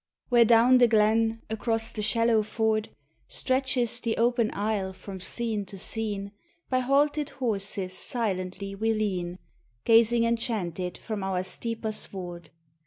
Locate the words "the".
0.79-0.87, 1.91-2.01, 3.99-4.17